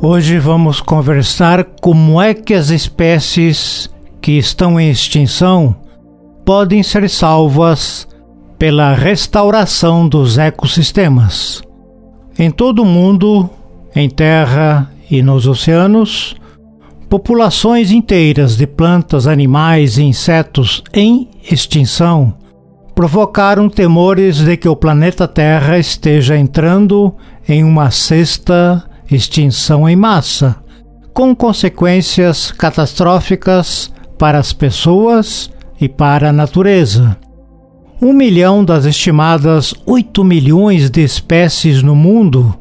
[0.00, 3.90] Hoje vamos conversar como é que as espécies
[4.20, 5.74] que estão em extinção
[6.44, 8.06] podem ser salvas
[8.56, 11.60] pela restauração dos ecossistemas.
[12.38, 13.50] Em todo o mundo,
[13.94, 16.36] em terra e nos oceanos,
[17.08, 22.34] populações inteiras de plantas, animais e insetos em extinção
[22.98, 27.14] provocaram temores de que o planeta Terra esteja entrando
[27.48, 30.56] em uma sexta extinção em massa,
[31.12, 35.50] com consequências catastróficas para as pessoas
[35.80, 37.16] e para a natureza.
[38.00, 42.54] Um milhão das estimadas 8 milhões de espécies no mundo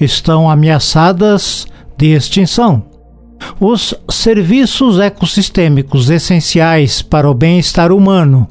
[0.00, 2.84] estão ameaçadas de extinção.
[3.58, 8.46] Os serviços ecossistêmicos essenciais para o bem-estar humano,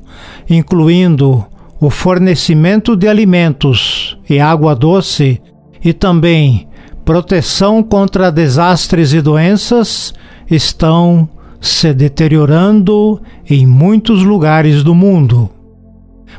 [0.50, 1.46] incluindo
[1.80, 5.42] o fornecimento de alimentos e água doce,
[5.84, 6.68] e também
[7.04, 10.14] proteção contra desastres e doenças
[10.50, 11.28] estão
[11.60, 15.50] se deteriorando em muitos lugares do mundo.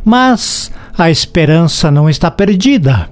[0.04, 3.08] Mas a esperança não está perdida.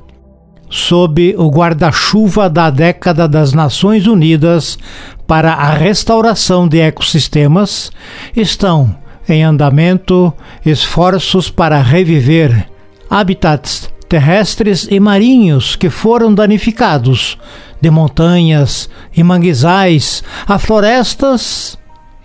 [0.68, 4.78] Sob o guarda-chuva da década das Nações Unidas
[5.26, 7.90] para a restauração de ecossistemas,
[8.36, 8.94] estão
[9.28, 10.32] em andamento
[10.64, 12.68] esforços para reviver
[13.08, 17.38] habitats terrestres e marinhos que foram danificados,
[17.80, 21.78] de montanhas e manguezais a florestas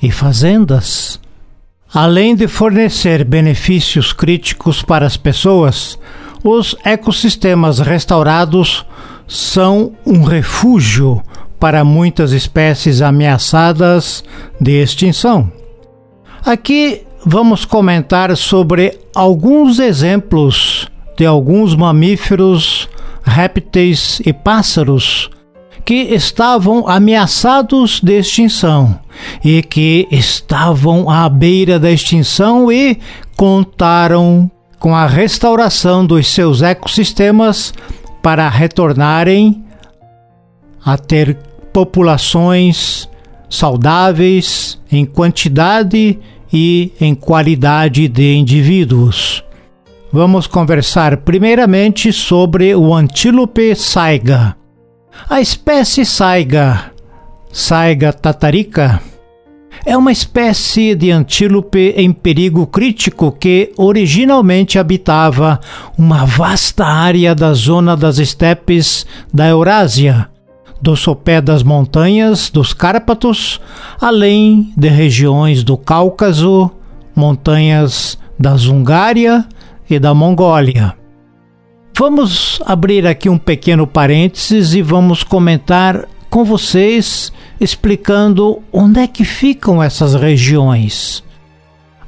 [0.04, 1.18] e fazendas.
[1.94, 5.98] Além de fornecer benefícios críticos para as pessoas,
[6.44, 8.86] os ecossistemas restaurados
[9.26, 11.24] são um refúgio
[11.58, 14.26] para muitas espécies ameaçadas
[14.60, 15.50] de extinção.
[16.46, 22.88] Aqui vamos comentar sobre alguns exemplos de alguns mamíferos,
[23.24, 25.30] répteis e pássaros
[25.84, 29.00] que estavam ameaçados de extinção
[29.44, 33.00] e que estavam à beira da extinção e
[33.36, 37.74] contaram com a restauração dos seus ecossistemas
[38.22, 39.64] para retornarem
[40.86, 41.36] a ter
[41.74, 43.10] populações
[43.50, 46.20] saudáveis em quantidade
[46.52, 49.47] e em qualidade de indivíduos.
[50.12, 54.56] Vamos conversar primeiramente sobre o antílope saiga.
[55.30, 56.92] A espécie saiga,
[57.52, 59.02] Saiga tatarica,
[59.86, 65.60] é uma espécie de antílope em perigo crítico que originalmente habitava
[65.98, 70.30] uma vasta área da zona das estepes da Eurásia,
[70.82, 73.60] do sopé das montanhas dos Cárpatos,
[74.00, 76.70] além de regiões do Cáucaso,
[77.16, 79.46] montanhas da Hungária
[79.90, 80.96] e da Mongólia.
[81.98, 89.26] Vamos abrir aqui um pequeno parênteses e vamos comentar com vocês explicando onde é que
[89.26, 91.24] ficam essas regiões.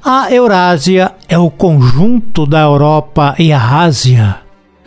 [0.05, 4.37] A Eurásia é o conjunto da Europa e a Ásia,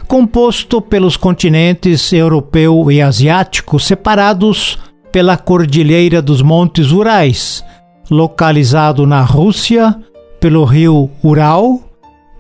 [0.07, 4.79] composto pelos continentes europeu e asiático separados
[5.11, 7.65] pela Cordilheira dos Montes Urais,
[8.11, 9.95] localizado na Rússia,
[10.39, 11.92] pelo rio Ural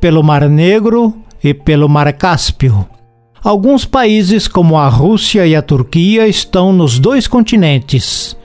[0.02, 1.14] pelo Mar Negro
[1.44, 2.84] e pelo Mar Cáspio.
[3.40, 8.36] Alguns países, como a Rússia e a Turquia, estão nos dois continentes.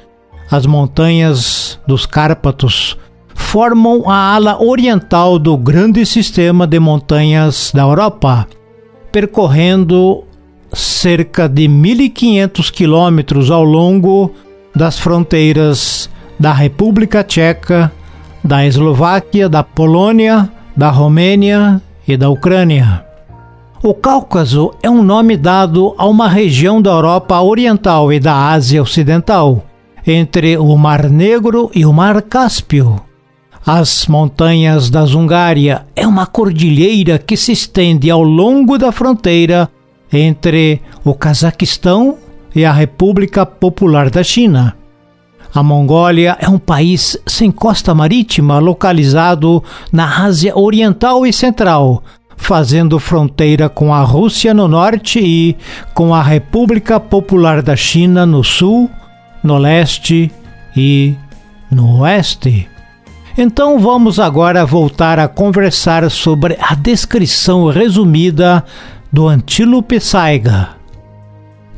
[0.51, 2.95] As montanhas dos Cárpatos
[3.33, 8.47] formam a ala oriental do grande sistema de montanhas da Europa,
[9.11, 10.25] percorrendo
[10.71, 14.31] cerca de 1.500 quilômetros ao longo
[14.75, 16.07] das fronteiras
[16.39, 17.91] da República Tcheca,
[18.43, 23.03] da Eslováquia, da Polônia, da Romênia e da Ucrânia.
[23.81, 28.81] O Cáucaso é um nome dado a uma região da Europa Oriental e da Ásia
[28.81, 29.65] Ocidental,
[30.05, 33.01] entre o Mar Negro e o Mar Cáspio.
[33.65, 39.69] As montanhas da Hungária é uma cordilheira que se estende ao longo da fronteira
[40.13, 42.17] entre o Cazaquistão
[42.55, 44.76] e a República Popular da China.
[45.57, 52.03] A Mongólia é um país sem costa marítima localizado na Ásia Oriental e Central,
[52.35, 55.57] fazendo fronteira com a Rússia no norte e
[55.95, 58.87] com a República Popular da China no sul,
[59.43, 60.31] no leste
[60.75, 61.15] e
[61.71, 62.69] no oeste.
[63.35, 68.63] Então vamos agora voltar a conversar sobre a descrição resumida
[69.11, 70.75] do antílope saiga,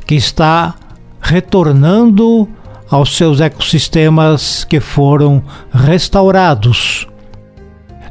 [0.05, 0.75] que está
[1.21, 2.45] retornando
[2.89, 7.07] aos seus ecossistemas que foram restaurados.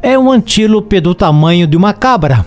[0.01, 2.47] É um antílope do tamanho de uma cabra,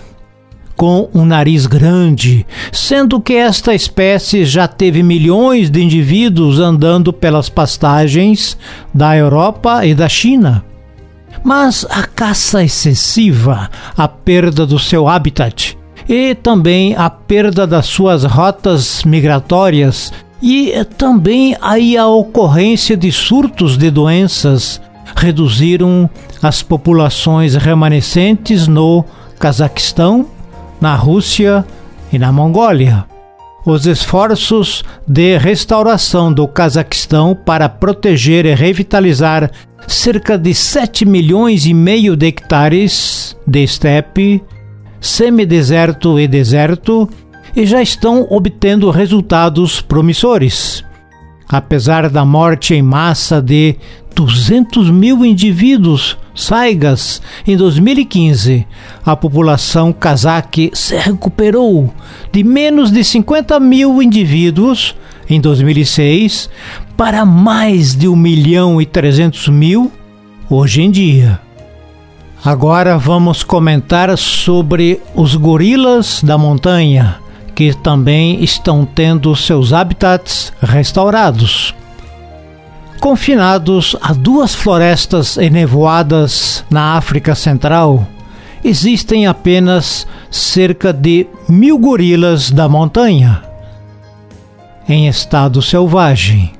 [0.74, 7.48] com um nariz grande, sendo que esta espécie já teve milhões de indivíduos andando pelas
[7.48, 8.56] pastagens
[8.92, 10.64] da Europa e da China.
[11.44, 15.76] Mas a caça excessiva, a perda do seu habitat
[16.08, 20.12] e também a perda das suas rotas migratórias
[20.42, 24.80] e também aí a ocorrência de surtos de doenças
[25.14, 26.10] reduziram
[26.42, 29.04] as populações remanescentes no
[29.38, 30.26] Cazaquistão,
[30.80, 31.64] na Rússia
[32.12, 33.04] e na Mongólia.
[33.64, 39.48] Os esforços de restauração do Cazaquistão para proteger e revitalizar
[39.86, 44.42] cerca de 7 milhões e meio de hectares de estepe,
[45.00, 47.08] semideserto e deserto
[47.54, 50.84] e já estão obtendo resultados promissores.
[51.48, 53.76] Apesar da morte em massa de
[54.14, 58.66] 200 mil indivíduos saigas em 2015,
[59.04, 61.92] a população cazaque se recuperou
[62.32, 64.94] de menos de 50 mil indivíduos
[65.28, 66.48] em 2006
[66.96, 69.92] para mais de 1 milhão e 300 mil
[70.48, 71.40] hoje em dia.
[72.44, 77.21] Agora vamos comentar sobre os gorilas da montanha,
[77.54, 81.74] que também estão tendo seus habitats restaurados
[83.02, 88.06] confinados a duas florestas enevoadas na África Central,
[88.62, 93.42] existem apenas cerca de mil gorilas da montanha
[94.88, 96.52] em estado selvagem.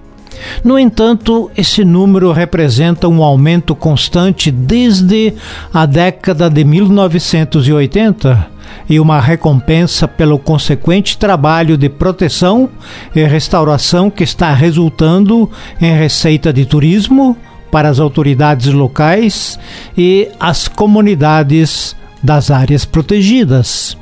[0.65, 5.35] No entanto, esse número representa um aumento constante desde
[5.73, 8.52] a década de 1980
[8.89, 12.69] e uma recompensa pelo consequente trabalho de proteção
[13.15, 17.37] e restauração que está resultando em receita de turismo
[17.71, 19.59] para as autoridades locais
[19.97, 23.97] e as comunidades das áreas protegidas.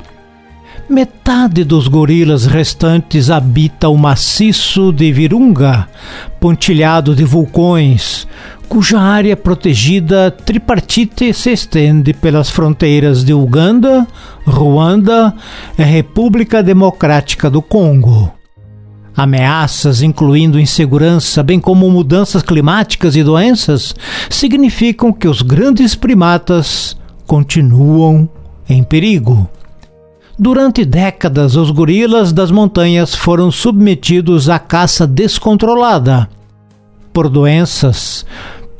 [0.88, 5.87] Metade dos gorilas restantes habita o maciço de Virunga,
[6.40, 8.26] pontilhado de vulcões,
[8.70, 14.06] cuja área protegida tripartite se estende pelas fronteiras de Uganda,
[14.46, 15.34] Ruanda
[15.76, 18.32] e República Democrática do Congo.
[19.17, 23.93] Ameaças, incluindo insegurança, bem como mudanças climáticas e doenças,
[24.31, 26.96] significam que os grandes primatas
[27.26, 28.28] continuam
[28.69, 29.50] em perigo.
[30.38, 36.28] Durante décadas, os gorilas das montanhas foram submetidos à caça descontrolada
[37.12, 38.25] por doenças,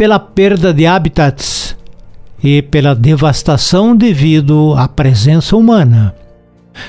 [0.01, 1.77] pela perda de habitats
[2.43, 6.15] e pela devastação devido à presença humana.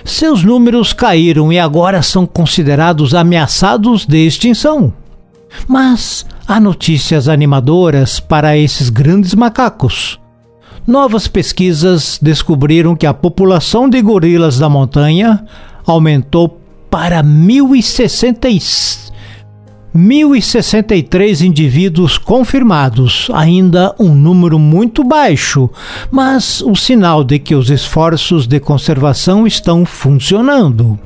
[0.06, 4.94] Seus números caíram e agora são considerados ameaçados de extinção.
[5.68, 10.18] Mas há notícias animadoras para esses grandes macacos.
[10.88, 15.46] Novas pesquisas descobriram que a população de gorilas da montanha
[15.86, 17.22] aumentou para
[19.96, 25.70] 1.063 indivíduos confirmados, ainda um número muito baixo,
[26.10, 30.98] mas o sinal de que os esforços de conservação estão funcionando.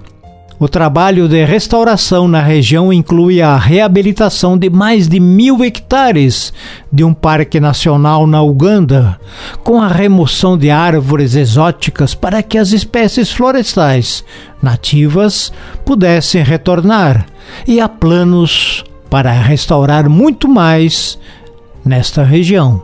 [0.57, 6.53] O trabalho de restauração na região inclui a reabilitação de mais de mil hectares
[6.89, 9.19] de um parque nacional na Uganda,
[9.65, 14.23] com a remoção de árvores exóticas para que as espécies florestais
[14.63, 15.51] nativas
[15.83, 17.25] pudessem retornar,
[17.67, 21.19] e há planos para restaurar muito mais
[21.83, 22.81] nesta região.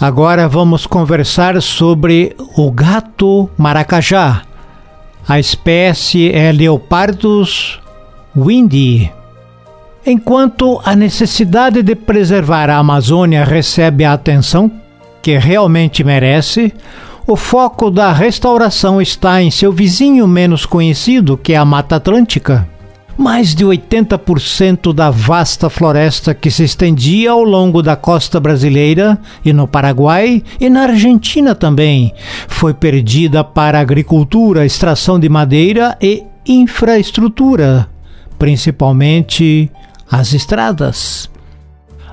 [0.00, 4.42] Agora vamos conversar sobre o gato maracajá
[5.26, 7.80] a espécie é Leopardus
[8.36, 9.10] windy.
[10.04, 14.70] Enquanto a necessidade de preservar a Amazônia recebe a atenção
[15.22, 16.74] que realmente merece,
[17.26, 22.68] o foco da restauração está em seu vizinho menos conhecido, que é a Mata Atlântica
[23.16, 29.52] mais de 80% da vasta floresta que se estendia ao longo da costa brasileira e
[29.52, 32.12] no Paraguai e na Argentina também
[32.48, 37.88] foi perdida para agricultura, extração de madeira e infraestrutura,
[38.38, 39.70] principalmente
[40.10, 41.30] as estradas.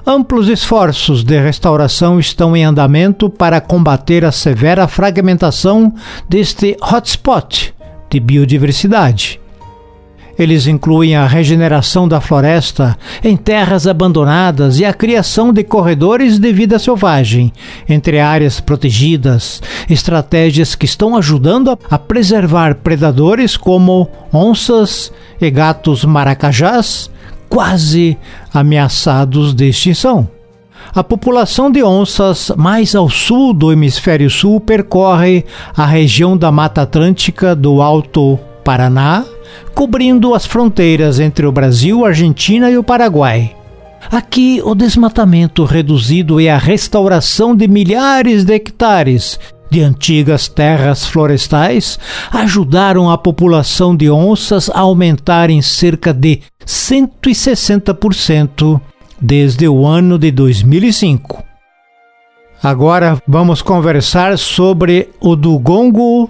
[0.06, 5.94] Amplos esforços de restauração estão em andamento para combater a severa fragmentação
[6.28, 7.74] deste hotspot
[8.10, 9.40] de biodiversidade.
[10.40, 16.54] Eles incluem a regeneração da floresta em terras abandonadas e a criação de corredores de
[16.54, 17.52] vida selvagem
[17.90, 27.12] entre áreas protegidas, estratégias que estão ajudando a preservar predadores como onças e gatos maracajás,
[27.50, 28.18] quase
[28.54, 30.30] ameaçados de extinção.
[30.96, 35.44] A população de onças mais ao sul do hemisfério sul percorre
[35.76, 39.26] a região da Mata Atlântica do Alto Paraná,
[39.74, 43.56] cobrindo as fronteiras entre o Brasil, Argentina e o Paraguai.
[44.12, 49.40] Aqui, o desmatamento reduzido e a restauração de milhares de hectares
[49.70, 52.00] de antigas terras florestais
[52.32, 58.80] ajudaram a população de onças a aumentar em cerca de 160%
[59.22, 61.44] desde o ano de 2005.
[62.62, 66.30] Agora vamos conversar sobre o dugongo,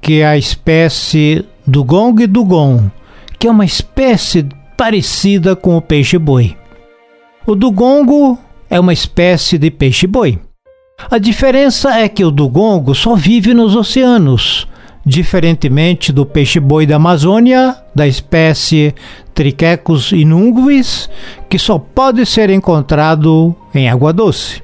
[0.00, 2.90] que é a espécie dugong dugon,
[3.38, 4.46] que é uma espécie
[4.76, 6.56] parecida com o peixe-boi.
[7.46, 10.38] O dugongo é uma espécie de peixe-boi.
[11.10, 14.68] A diferença é que o dugongo só vive nos oceanos,
[15.06, 18.94] diferentemente do peixe-boi da Amazônia, da espécie
[19.32, 21.08] Triquecus inunguis,
[21.48, 24.62] que só pode ser encontrado em água doce.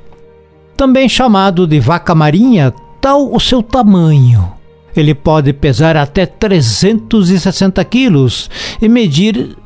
[0.76, 4.55] Também chamado de vaca marinha, tal o seu tamanho.
[4.96, 8.50] Ele pode pesar até 360 quilos
[8.80, 9.56] e medir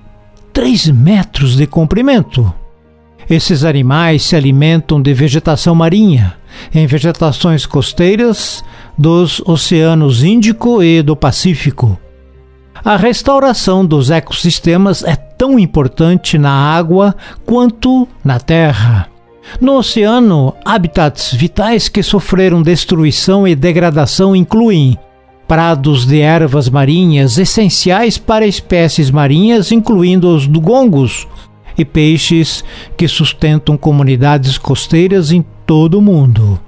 [0.53, 2.53] 3 metros de comprimento.
[3.29, 6.35] Esses animais se alimentam de vegetação marinha,
[6.75, 8.65] em vegetações costeiras
[8.99, 11.97] dos oceanos Índico e do Pacífico.
[12.85, 17.15] A restauração dos ecossistemas é tão importante na água
[17.47, 19.07] quanto na terra.
[19.61, 24.99] No oceano, habitats vitais que sofreram destruição e degradação incluem
[25.51, 31.27] prados de ervas marinhas essenciais para espécies marinhas, incluindo os dugongos
[31.77, 32.63] e peixes
[32.97, 36.61] que sustentam comunidades costeiras em todo o mundo.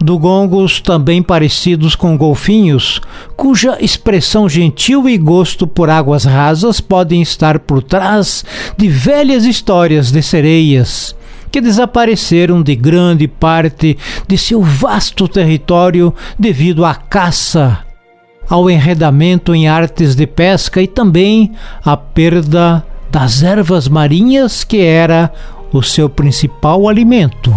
[0.00, 3.00] Dugongos também parecidos com golfinhos,
[3.36, 8.44] cuja expressão gentil e gosto por águas rasas podem estar por trás
[8.76, 11.14] de velhas histórias de sereias
[11.52, 13.96] que desapareceram de grande parte
[14.26, 17.86] de seu vasto território devido à caça,
[18.48, 21.52] ao enredamento em artes de pesca e também
[21.84, 25.32] à perda das ervas marinhas que era
[25.72, 27.54] o seu principal alimento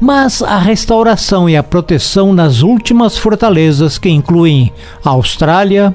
[0.00, 4.72] mas a restauração e a proteção nas últimas fortalezas que incluem
[5.04, 5.94] a Austrália,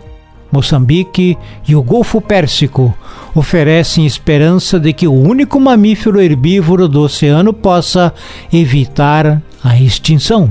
[0.52, 1.38] Moçambique
[1.68, 2.96] e o Golfo Pérsico
[3.34, 8.14] oferecem esperança de que o único mamífero herbívoro do oceano possa
[8.52, 10.50] evitar a extinção.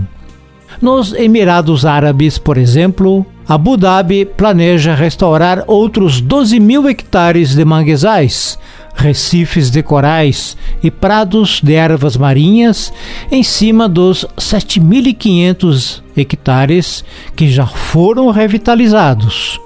[0.80, 8.56] Nos Emirados Árabes, por exemplo, Abu Dhabi planeja restaurar outros 12 mil hectares de manguezais,
[8.94, 12.92] recifes de corais e prados de ervas marinhas
[13.28, 17.04] em cima dos 7.500 hectares
[17.34, 19.60] que já foram revitalizados.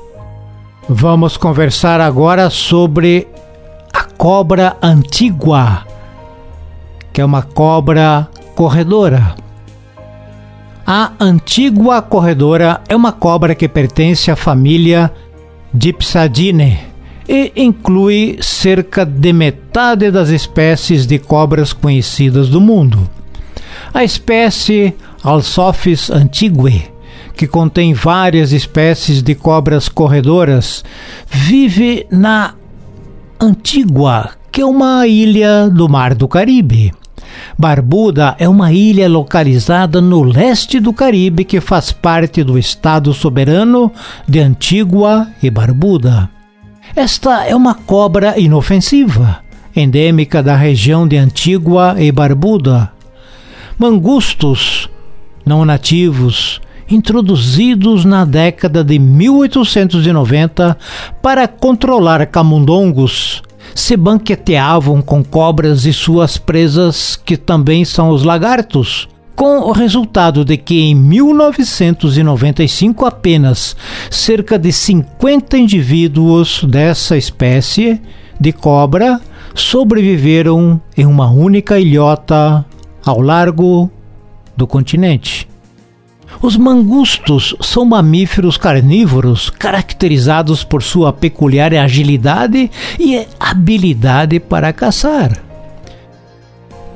[0.88, 3.29] Vamos conversar agora sobre
[3.93, 5.87] a cobra antigua,
[7.12, 9.43] que é uma cobra corredora.
[10.87, 15.11] A antigua corredora é uma cobra que pertence à família
[15.73, 16.79] Dipsadine
[17.26, 23.09] e inclui cerca de metade das espécies de cobras conhecidas do mundo.
[23.95, 26.85] A espécie Alsophis antigue,
[27.35, 30.85] que contém várias espécies de cobras corredoras,
[31.26, 32.53] vive na
[33.41, 36.93] Antigua, que é uma ilha do Mar do Caribe.
[37.59, 43.93] Barbuda é uma ilha localizada no leste do Caribe que faz parte do estado soberano
[44.29, 46.29] de Antigua e Barbuda.
[46.97, 49.38] Esta é uma cobra inofensiva,
[49.75, 52.93] endêmica da região de Antigua e Barbuda.
[53.79, 54.88] Mangustos
[55.45, 60.76] não nativos, introduzidos na década de 1890
[61.23, 63.43] para controlar camundongos,
[63.75, 70.45] se banqueteavam com cobras e suas presas, que também são os lagartos, com o resultado
[70.45, 73.76] de que em 1995 apenas
[74.11, 78.00] cerca de 50 indivíduos dessa espécie
[78.40, 79.21] de cobra
[79.54, 82.64] sobreviveram em uma única ilhota
[83.04, 83.90] ao largo
[84.57, 85.47] do continente.
[86.44, 92.70] Os mangustos são mamíferos carnívoros caracterizados por sua peculiar agilidade
[93.00, 95.42] e habilidade para caçar.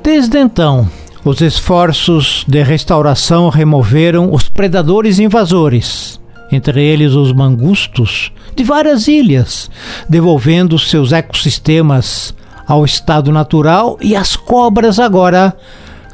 [0.03, 0.87] Desde então,
[1.25, 9.67] os esforços de restauração removeram os predadores invasores, entre eles os mangustos, de várias ilhas,
[10.07, 12.35] devolvendo seus ecossistemas
[12.67, 15.57] ao estado natural e as cobras agora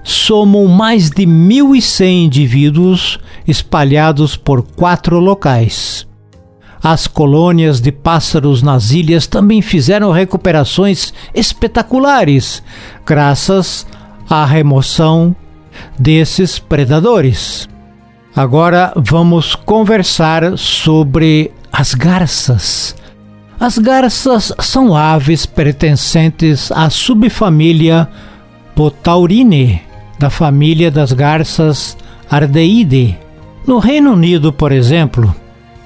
[0.06, 6.08] somam mais de 1.100 indivíduos espalhados por quatro locais.
[6.82, 12.62] As colônias de pássaros nas ilhas também fizeram recuperações espetaculares,
[13.04, 13.88] graças
[14.30, 15.36] a remoção
[15.98, 17.68] desses predadores.
[18.36, 22.96] Agora vamos conversar sobre as garças.
[23.60, 28.08] As garças são aves pertencentes à subfamília
[28.76, 29.82] Potaurine,
[30.26, 31.96] da família das garças
[32.28, 33.16] Ardeidae.
[33.68, 35.36] No Reino Unido, por exemplo,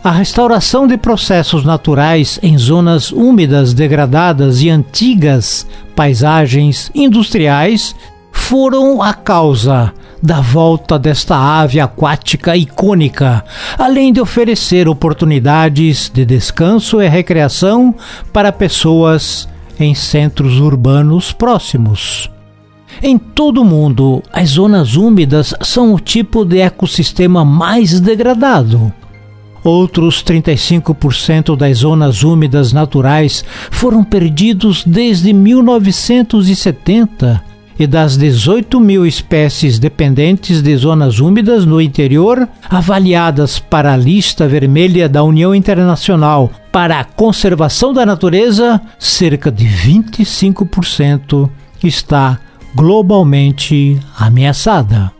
[0.01, 7.93] a restauração de processos naturais em zonas úmidas degradadas e antigas paisagens industriais
[8.31, 9.93] foram a causa
[10.23, 13.43] da volta desta ave aquática icônica,
[13.77, 17.93] além de oferecer oportunidades de descanso e recreação
[18.31, 22.29] para pessoas em centros urbanos próximos.
[23.01, 28.91] Em todo o mundo, as zonas úmidas são o tipo de ecossistema mais degradado.
[29.63, 37.41] Outros 35% das zonas úmidas naturais foram perdidos desde 1970
[37.77, 44.45] e das 18 mil espécies dependentes de zonas úmidas no interior, avaliadas para a lista
[44.45, 51.49] vermelha da União Internacional para a Conservação da Natureza, cerca de 25%
[51.81, 52.37] está
[52.79, 55.18] globalmente ameaçada.